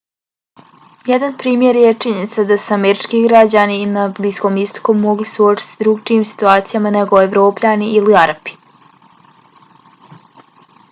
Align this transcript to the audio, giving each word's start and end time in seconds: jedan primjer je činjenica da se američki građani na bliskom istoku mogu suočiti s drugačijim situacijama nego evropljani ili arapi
jedan 1.09 1.33
primjer 1.41 1.77
je 1.79 1.89
činjenica 2.05 2.45
da 2.51 2.55
se 2.63 2.71
američki 2.77 3.19
građani 3.25 3.75
na 3.91 4.05
bliskom 4.19 4.57
istoku 4.61 4.95
mogu 5.01 5.27
suočiti 5.33 5.75
s 5.75 5.77
drugačijim 5.83 6.23
situacijama 6.29 6.93
nego 6.97 7.21
evropljani 7.27 7.91
ili 7.99 8.17
arapi 8.23 8.57